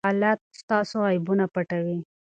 [0.09, 1.99] الله ستاسو عیبونه پټوي.